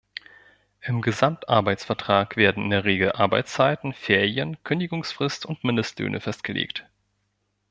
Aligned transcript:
Im 0.81 1.03
Gesamtarbeitsvertrag 1.03 2.35
werden 2.35 2.63
in 2.63 2.69
der 2.71 2.85
Regel 2.85 3.11
Arbeitszeiten, 3.11 3.93
Ferien, 3.93 4.57
Kündigungsfrist 4.63 5.45
und 5.45 5.63
Mindestlöhne 5.63 6.19
festgelegt. 6.19 6.89